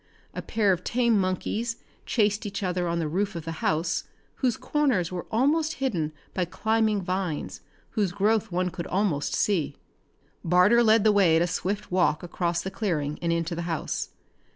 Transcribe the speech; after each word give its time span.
A 0.33 0.41
pair 0.41 0.71
of 0.73 0.83
tame 0.83 1.19
monkeys 1.19 1.75
chased 2.07 2.47
each 2.47 2.63
other 2.63 2.87
on 2.87 2.97
the 2.97 3.07
roof 3.07 3.35
of 3.35 3.45
the 3.45 3.51
house, 3.61 4.05
whose 4.37 4.57
corners 4.57 5.11
were 5.11 5.27
almost 5.29 5.73
hidden 5.73 6.11
by 6.33 6.43
climbing 6.45 7.03
vines 7.03 7.61
whose 7.91 8.11
growth 8.11 8.51
one 8.51 8.71
could 8.71 8.87
almost 8.87 9.35
see. 9.35 9.75
Barter 10.43 10.81
led 10.81 11.03
the 11.03 11.11
way 11.11 11.35
at 11.35 11.43
a 11.43 11.45
swift 11.45 11.91
walk 11.91 12.23
across 12.23 12.63
the 12.63 12.71
clearing 12.71 13.19
and 13.21 13.31
into 13.31 13.53
the 13.53 13.61
house. 13.69 14.09